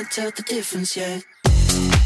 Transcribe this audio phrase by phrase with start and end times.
[0.00, 1.99] can't tell the difference yet.